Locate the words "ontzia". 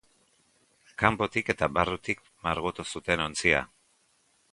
3.27-3.61